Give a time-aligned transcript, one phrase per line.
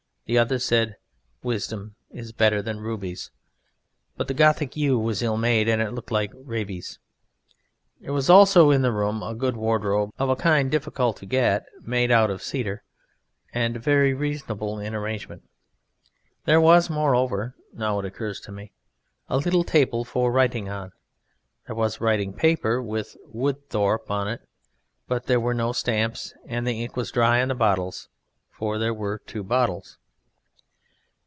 [0.27, 0.95] The other said:
[1.43, 3.31] "Wisdom is better than Rubies."
[4.15, 6.99] But the gothic "u" was ill made and it looked like "Rabies."
[7.99, 11.25] There was also in the room a good wardrobe of a kind now difficult to
[11.25, 12.81] get, made out of cedar
[13.53, 15.43] and very reasonable in arrangement.
[16.45, 18.71] There was, moreover (now it occurs to me),
[19.27, 20.93] a little table for writing on;
[21.67, 24.39] there was writing paper with "Wood Thorpe" on it,
[25.09, 28.07] but there were no stamps, and the ink was dry in the bottles
[28.49, 29.97] (for there were two bottles).